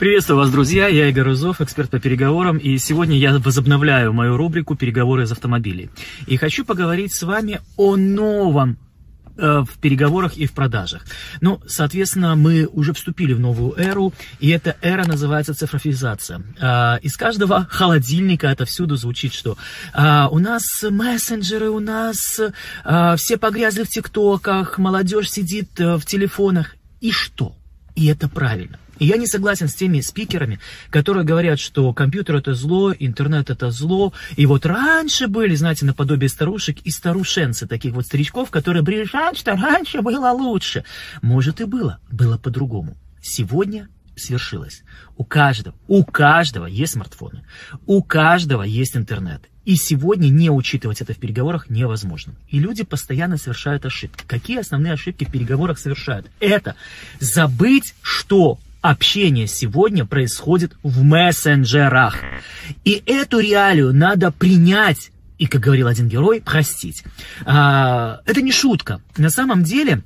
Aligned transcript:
Приветствую 0.00 0.38
вас, 0.38 0.50
друзья. 0.50 0.88
Я 0.88 1.10
Игорь 1.10 1.24
Рузов, 1.24 1.60
эксперт 1.60 1.90
по 1.90 2.00
переговорам, 2.00 2.56
и 2.56 2.78
сегодня 2.78 3.18
я 3.18 3.38
возобновляю 3.38 4.14
мою 4.14 4.38
рубрику 4.38 4.74
«Переговоры 4.74 5.24
из 5.24 5.32
автомобилей». 5.32 5.90
И 6.26 6.38
хочу 6.38 6.64
поговорить 6.64 7.14
с 7.14 7.22
вами 7.22 7.60
о 7.76 7.96
новом 7.96 8.78
э, 9.36 9.60
в 9.60 9.78
переговорах 9.78 10.38
и 10.38 10.46
в 10.46 10.52
продажах. 10.52 11.04
Ну, 11.42 11.60
соответственно, 11.66 12.34
мы 12.34 12.66
уже 12.72 12.94
вступили 12.94 13.34
в 13.34 13.40
новую 13.40 13.78
эру, 13.78 14.14
и 14.38 14.48
эта 14.48 14.74
эра 14.80 15.04
называется 15.04 15.52
цифровизация. 15.52 16.44
А, 16.58 16.98
из 17.02 17.18
каждого 17.18 17.66
холодильника 17.68 18.46
это 18.46 18.64
всюду 18.64 18.96
звучит, 18.96 19.34
что 19.34 19.58
а, 19.92 20.30
у 20.30 20.38
нас 20.38 20.82
мессенджеры, 20.82 21.68
у 21.68 21.78
нас 21.78 22.40
а, 22.84 23.16
все 23.16 23.36
погрязли 23.36 23.82
в 23.82 23.90
тиктоках, 23.90 24.78
молодежь 24.78 25.30
сидит 25.30 25.78
э, 25.78 25.98
в 25.98 26.06
телефонах. 26.06 26.76
И 27.02 27.12
что? 27.12 27.54
И 27.94 28.06
это 28.06 28.28
правильно. 28.28 28.78
И 29.00 29.06
я 29.06 29.16
не 29.16 29.26
согласен 29.26 29.66
с 29.66 29.74
теми 29.74 30.00
спикерами, 30.00 30.60
которые 30.90 31.24
говорят, 31.24 31.58
что 31.58 31.92
компьютер 31.94 32.36
это 32.36 32.52
зло, 32.52 32.92
интернет 32.96 33.48
это 33.48 33.70
зло. 33.70 34.12
И 34.36 34.44
вот 34.44 34.66
раньше 34.66 35.26
были, 35.26 35.54
знаете, 35.54 35.86
наподобие 35.86 36.28
старушек 36.28 36.78
и 36.84 36.90
старушенцы, 36.90 37.66
таких 37.66 37.94
вот 37.94 38.04
старичков, 38.06 38.50
которые 38.50 38.82
брежат, 38.82 39.38
что 39.38 39.52
раньше 39.52 40.02
было 40.02 40.30
лучше. 40.30 40.84
Может 41.22 41.62
и 41.62 41.64
было, 41.64 41.98
было 42.10 42.36
по-другому. 42.36 42.96
Сегодня 43.22 43.88
свершилось. 44.20 44.82
У 45.16 45.24
каждого, 45.24 45.74
у 45.88 46.04
каждого 46.04 46.66
есть 46.66 46.92
смартфоны, 46.92 47.42
у 47.86 48.02
каждого 48.02 48.62
есть 48.62 48.96
интернет. 48.96 49.42
И 49.64 49.76
сегодня 49.76 50.28
не 50.28 50.50
учитывать 50.50 51.00
это 51.00 51.12
в 51.12 51.18
переговорах 51.18 51.68
невозможно. 51.68 52.34
И 52.48 52.58
люди 52.58 52.82
постоянно 52.82 53.36
совершают 53.36 53.84
ошибки. 53.84 54.24
Какие 54.26 54.60
основные 54.60 54.94
ошибки 54.94 55.24
в 55.24 55.30
переговорах 55.30 55.78
совершают? 55.78 56.30
Это 56.40 56.76
забыть, 57.20 57.94
что 58.00 58.58
общение 58.80 59.46
сегодня 59.46 60.06
происходит 60.06 60.72
в 60.82 61.02
мессенджерах. 61.02 62.16
И 62.84 63.02
эту 63.06 63.38
реалию 63.38 63.92
надо 63.92 64.32
принять 64.32 65.10
и, 65.38 65.46
как 65.46 65.62
говорил 65.62 65.86
один 65.86 66.06
герой, 66.06 66.42
простить. 66.42 67.02
А, 67.46 68.20
это 68.26 68.42
не 68.42 68.52
шутка. 68.52 69.00
На 69.16 69.30
самом 69.30 69.62
деле, 69.62 70.02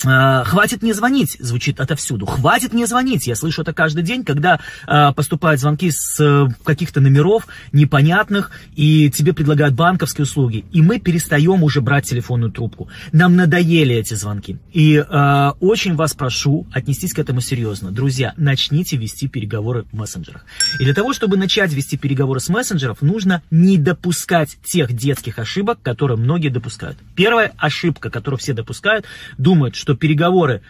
Хватит 0.00 0.82
мне 0.82 0.92
звонить, 0.92 1.36
звучит 1.40 1.80
отовсюду. 1.80 2.26
Хватит 2.26 2.72
мне 2.72 2.86
звонить. 2.86 3.26
Я 3.26 3.34
слышу 3.36 3.62
это 3.62 3.72
каждый 3.72 4.02
день, 4.02 4.24
когда 4.24 4.60
э, 4.86 5.12
поступают 5.12 5.60
звонки 5.60 5.90
с 5.90 6.20
э, 6.20 6.46
каких-то 6.64 7.00
номеров 7.00 7.46
непонятных, 7.72 8.50
и 8.74 9.10
тебе 9.10 9.32
предлагают 9.32 9.74
банковские 9.74 10.24
услуги. 10.24 10.64
И 10.72 10.82
мы 10.82 10.98
перестаем 10.98 11.62
уже 11.62 11.80
брать 11.80 12.06
телефонную 12.06 12.52
трубку. 12.52 12.88
Нам 13.12 13.36
надоели 13.36 13.94
эти 13.94 14.14
звонки. 14.14 14.58
И 14.72 14.96
э, 14.96 15.50
очень 15.60 15.94
вас 15.94 16.14
прошу 16.14 16.66
отнестись 16.72 17.14
к 17.14 17.18
этому 17.18 17.40
серьезно. 17.40 17.90
Друзья, 17.90 18.34
начните 18.36 18.96
вести 18.96 19.28
переговоры 19.28 19.84
в 19.90 19.94
мессенджерах. 19.94 20.44
И 20.78 20.84
для 20.84 20.94
того, 20.94 21.12
чтобы 21.12 21.36
начать 21.36 21.72
вести 21.72 21.96
переговоры 21.96 22.40
с 22.40 22.48
мессенджеров, 22.48 23.00
нужно 23.00 23.42
не 23.50 23.78
допускать 23.78 24.58
тех 24.64 24.92
детских 24.92 25.38
ошибок, 25.38 25.78
которые 25.82 26.18
многие 26.18 26.48
допускают. 26.48 26.98
Первая 27.14 27.52
ошибка, 27.56 28.10
которую 28.10 28.38
все 28.38 28.52
допускают, 28.52 29.06
думают, 29.38 29.76
что 29.76 29.83
переговоры 29.92 30.62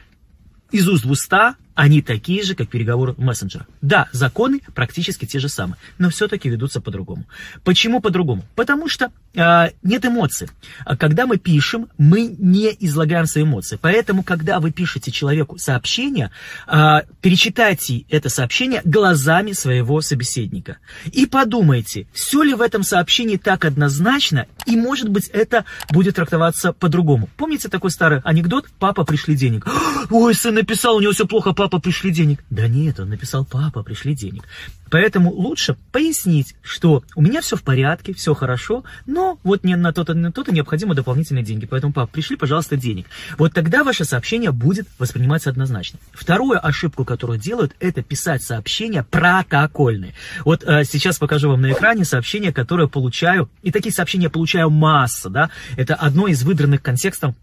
из 0.72 0.88
уст 0.88 1.04
в 1.04 1.10
уста 1.12 1.56
они 1.74 2.02
такие 2.02 2.42
же, 2.42 2.54
как 2.54 2.68
переговоры 2.68 3.12
в 3.12 3.18
мессенджерах. 3.18 3.66
Да, 3.82 4.08
законы 4.12 4.60
практически 4.74 5.26
те 5.26 5.38
же 5.38 5.48
самые, 5.48 5.76
но 5.98 6.10
все-таки 6.10 6.48
ведутся 6.48 6.80
по-другому. 6.80 7.26
Почему 7.64 8.00
по-другому? 8.00 8.44
Потому 8.54 8.88
что 8.88 9.10
э, 9.34 9.70
нет 9.82 10.04
эмоций. 10.04 10.48
А 10.84 10.96
когда 10.96 11.26
мы 11.26 11.38
пишем, 11.38 11.88
мы 11.98 12.34
не 12.38 12.74
излагаем 12.80 13.26
свои 13.26 13.44
эмоции. 13.44 13.78
Поэтому, 13.80 14.22
когда 14.22 14.60
вы 14.60 14.70
пишете 14.70 15.10
человеку 15.10 15.58
сообщение, 15.58 16.30
э, 16.66 17.00
перечитайте 17.20 18.04
это 18.08 18.28
сообщение 18.28 18.80
глазами 18.84 19.52
своего 19.52 20.00
собеседника. 20.00 20.78
И 21.12 21.26
подумайте, 21.26 22.06
все 22.12 22.42
ли 22.42 22.54
в 22.54 22.60
этом 22.60 22.82
сообщении 22.82 23.36
так 23.36 23.64
однозначно, 23.64 24.46
и, 24.66 24.76
может 24.76 25.08
быть, 25.08 25.28
это 25.28 25.64
будет 25.90 26.16
трактоваться 26.16 26.72
по-другому. 26.72 27.28
Помните 27.36 27.68
такой 27.68 27.90
старый 27.90 28.20
анекдот? 28.20 28.66
Папа, 28.78 29.04
пришли 29.04 29.34
денег. 29.34 29.66
Ой, 30.10 30.34
сын 30.34 30.54
написал, 30.54 30.96
у 30.96 31.00
него 31.00 31.12
все 31.12 31.26
плохо, 31.26 31.52
папа, 31.52 31.63
пришли 31.68 32.10
денег. 32.10 32.44
Да 32.50 32.68
нет, 32.68 33.00
он 33.00 33.08
написал, 33.10 33.44
папа, 33.44 33.82
пришли 33.82 34.14
денег. 34.14 34.44
Поэтому 34.90 35.32
лучше 35.32 35.76
пояснить, 35.92 36.54
что 36.62 37.02
у 37.16 37.22
меня 37.22 37.40
все 37.40 37.56
в 37.56 37.62
порядке, 37.62 38.14
все 38.14 38.34
хорошо, 38.34 38.84
но 39.06 39.38
вот 39.42 39.64
не 39.64 39.76
на 39.76 39.92
то-то, 39.92 40.14
на 40.14 40.30
то-то 40.30 40.52
необходимы 40.52 40.94
дополнительные 40.94 41.44
деньги. 41.44 41.66
Поэтому, 41.66 41.92
пап, 41.92 42.10
пришли, 42.10 42.36
пожалуйста, 42.36 42.76
денег. 42.76 43.06
Вот 43.38 43.52
тогда 43.52 43.82
ваше 43.82 44.04
сообщение 44.04 44.52
будет 44.52 44.86
восприниматься 44.98 45.50
однозначно. 45.50 45.98
Вторую 46.12 46.64
ошибку, 46.64 47.04
которую 47.04 47.38
делают, 47.38 47.74
это 47.80 48.02
писать 48.02 48.42
сообщения 48.42 49.02
протокольные. 49.02 50.14
Вот 50.44 50.62
э, 50.64 50.84
сейчас 50.84 51.18
покажу 51.18 51.50
вам 51.50 51.62
на 51.62 51.72
экране 51.72 52.04
сообщения, 52.04 52.52
которые 52.52 52.88
получаю, 52.88 53.50
и 53.62 53.72
такие 53.72 53.92
сообщения 53.92 54.30
получаю 54.30 54.70
масса, 54.70 55.28
да. 55.28 55.50
Это 55.76 55.94
одно 55.94 56.28
из 56.28 56.42
выдранных 56.44 56.82
контекстов 56.82 57.34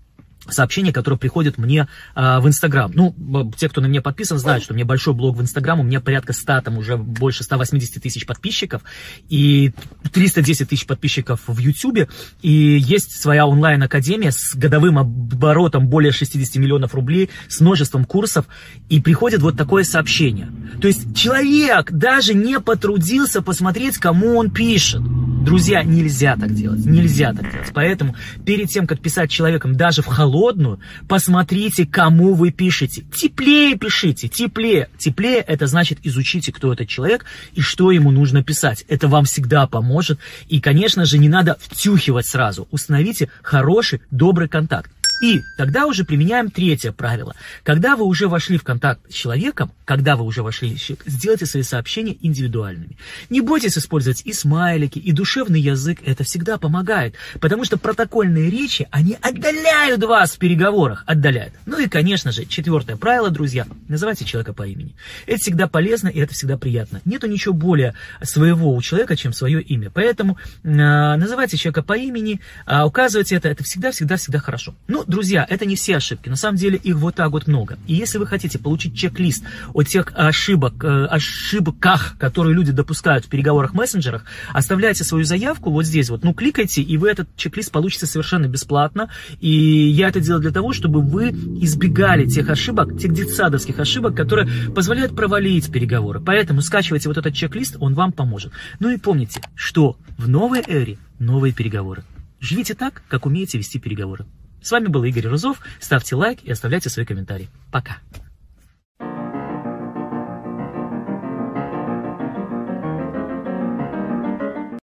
сообщения, 0.49 0.91
которые 0.91 1.19
приходят 1.19 1.57
мне 1.57 1.87
э, 2.15 2.39
в 2.39 2.47
Инстаграм. 2.47 2.91
Ну, 2.93 3.51
те, 3.57 3.69
кто 3.69 3.81
на 3.81 3.85
меня 3.85 4.01
подписан, 4.01 4.37
знают, 4.37 4.63
что 4.63 4.73
у 4.73 4.75
меня 4.75 4.85
большой 4.85 5.13
блог 5.13 5.37
в 5.37 5.41
Инстаграм, 5.41 5.79
у 5.79 5.83
меня 5.83 6.01
порядка 6.01 6.33
100, 6.33 6.61
там 6.61 6.77
уже 6.77 6.97
больше 6.97 7.43
180 7.43 8.01
тысяч 8.01 8.25
подписчиков, 8.25 8.81
и 9.29 9.71
310 10.11 10.69
тысяч 10.69 10.85
подписчиков 10.85 11.41
в 11.47 11.57
Ютубе, 11.59 12.09
и 12.41 12.51
есть 12.51 13.21
своя 13.21 13.45
онлайн-академия 13.45 14.31
с 14.31 14.55
годовым 14.55 14.97
оборотом 14.97 15.87
более 15.87 16.11
60 16.11 16.55
миллионов 16.55 16.95
рублей, 16.95 17.29
с 17.47 17.61
множеством 17.61 18.05
курсов, 18.05 18.45
и 18.89 18.99
приходит 18.99 19.41
вот 19.41 19.57
такое 19.57 19.83
сообщение. 19.83 20.49
То 20.79 20.87
есть 20.87 21.15
человек 21.15 21.91
даже 21.91 22.33
не 22.33 22.59
потрудился 22.59 23.41
посмотреть, 23.41 23.97
кому 23.97 24.37
он 24.37 24.49
пишет. 24.49 25.01
Друзья, 25.43 25.81
нельзя 25.81 26.35
так 26.35 26.53
делать, 26.53 26.85
нельзя 26.85 27.33
так 27.33 27.51
делать. 27.51 27.71
Поэтому 27.73 28.15
перед 28.45 28.69
тем, 28.69 28.85
как 28.85 28.99
писать 28.99 29.31
человеком 29.31 29.75
даже 29.75 30.03
в 30.03 30.05
холодную, 30.05 30.79
посмотрите, 31.07 31.87
кому 31.87 32.35
вы 32.35 32.51
пишете. 32.51 33.03
Теплее 33.13 33.75
пишите, 33.75 34.27
теплее. 34.27 34.89
Теплее 34.99 35.39
это 35.39 35.65
значит 35.65 35.99
изучите, 36.03 36.51
кто 36.51 36.71
этот 36.71 36.87
человек 36.87 37.25
и 37.53 37.61
что 37.61 37.89
ему 37.89 38.11
нужно 38.11 38.43
писать. 38.43 38.85
Это 38.87 39.07
вам 39.07 39.25
всегда 39.25 39.65
поможет. 39.65 40.19
И, 40.47 40.61
конечно 40.61 41.05
же, 41.05 41.17
не 41.17 41.27
надо 41.27 41.57
втюхивать 41.59 42.27
сразу. 42.27 42.67
Установите 42.69 43.29
хороший, 43.41 44.01
добрый 44.11 44.47
контакт. 44.47 44.91
И 45.21 45.43
тогда 45.55 45.85
уже 45.85 46.03
применяем 46.03 46.49
третье 46.49 46.91
правило. 46.91 47.35
Когда 47.63 47.95
вы 47.95 48.05
уже 48.05 48.27
вошли 48.27 48.57
в 48.57 48.63
контакт 48.63 49.01
с 49.09 49.13
человеком, 49.13 49.71
когда 49.85 50.15
вы 50.15 50.25
уже 50.25 50.41
вошли, 50.41 50.75
сделайте 51.05 51.45
свои 51.45 51.63
сообщения 51.63 52.17
индивидуальными. 52.21 52.97
Не 53.29 53.41
бойтесь 53.41 53.77
использовать 53.77 54.23
и 54.25 54.33
смайлики, 54.33 54.97
и 54.97 55.11
душевный 55.11 55.61
язык, 55.61 55.99
это 56.03 56.23
всегда 56.23 56.57
помогает, 56.57 57.15
потому 57.39 57.65
что 57.65 57.77
протокольные 57.77 58.49
речи, 58.49 58.87
они 58.89 59.15
отдаляют 59.21 60.03
вас 60.03 60.31
в 60.31 60.39
переговорах, 60.39 61.03
отдаляют. 61.05 61.53
Ну 61.65 61.79
и, 61.79 61.87
конечно 61.87 62.31
же, 62.31 62.45
четвертое 62.45 62.95
правило, 62.97 63.29
друзья, 63.29 63.67
называйте 63.87 64.25
человека 64.25 64.53
по 64.53 64.67
имени. 64.67 64.95
Это 65.27 65.39
всегда 65.39 65.67
полезно 65.67 66.07
и 66.07 66.19
это 66.19 66.33
всегда 66.33 66.57
приятно. 66.57 67.01
Нету 67.05 67.27
ничего 67.27 67.53
более 67.53 67.93
своего 68.23 68.73
у 68.73 68.81
человека, 68.81 69.15
чем 69.15 69.33
свое 69.33 69.61
имя. 69.61 69.91
Поэтому 69.93 70.37
э, 70.63 70.67
называйте 70.67 71.57
человека 71.57 71.83
по 71.83 71.95
имени, 71.95 72.41
э, 72.65 72.81
указывайте 72.81 73.35
это, 73.35 73.49
это 73.49 73.63
всегда-всегда-всегда 73.63 74.39
хорошо. 74.39 74.73
Ну, 74.87 75.03
друзья, 75.11 75.45
это 75.47 75.65
не 75.65 75.75
все 75.75 75.97
ошибки. 75.97 76.29
На 76.29 76.35
самом 76.35 76.57
деле 76.57 76.77
их 76.77 76.95
вот 76.95 77.15
так 77.15 77.31
вот 77.31 77.45
много. 77.45 77.77
И 77.85 77.93
если 77.93 78.17
вы 78.17 78.25
хотите 78.25 78.57
получить 78.57 78.95
чек-лист 78.95 79.43
о 79.73 79.83
тех 79.83 80.11
ошибок, 80.15 80.83
э, 80.83 81.05
ошибках, 81.05 82.15
которые 82.17 82.55
люди 82.55 82.71
допускают 82.71 83.25
в 83.25 83.29
переговорах 83.29 83.73
мессенджерах, 83.73 84.25
оставляйте 84.53 85.03
свою 85.03 85.23
заявку 85.23 85.69
вот 85.69 85.85
здесь 85.85 86.09
вот. 86.09 86.23
Ну, 86.23 86.33
кликайте, 86.33 86.81
и 86.81 86.97
вы 86.97 87.09
этот 87.09 87.27
чек-лист 87.35 87.71
получите 87.71 88.07
совершенно 88.07 88.47
бесплатно. 88.47 89.11
И 89.39 89.51
я 89.51 90.07
это 90.07 90.19
делаю 90.19 90.41
для 90.41 90.51
того, 90.51 90.73
чтобы 90.73 91.01
вы 91.01 91.29
избегали 91.29 92.25
тех 92.25 92.49
ошибок, 92.49 92.97
тех 92.97 93.13
детсадовских 93.13 93.77
ошибок, 93.79 94.15
которые 94.15 94.49
позволяют 94.73 95.15
провалить 95.15 95.71
переговоры. 95.71 96.19
Поэтому 96.19 96.61
скачивайте 96.61 97.09
вот 97.09 97.17
этот 97.17 97.35
чек-лист, 97.35 97.75
он 97.79 97.93
вам 97.93 98.11
поможет. 98.11 98.53
Ну 98.79 98.89
и 98.89 98.97
помните, 98.97 99.41
что 99.55 99.97
в 100.17 100.27
новой 100.27 100.61
эре 100.65 100.97
новые 101.19 101.53
переговоры. 101.53 102.03
Живите 102.39 102.73
так, 102.73 103.03
как 103.07 103.25
умеете 103.25 103.57
вести 103.57 103.77
переговоры. 103.77 104.25
С 104.61 104.71
вами 104.71 104.87
был 104.87 105.03
Игорь 105.03 105.27
Рузов. 105.27 105.59
Ставьте 105.79 106.15
лайк 106.15 106.43
и 106.43 106.51
оставляйте 106.51 106.89
свои 106.89 107.05
комментарии. 107.05 107.49
Пока. 107.71 107.97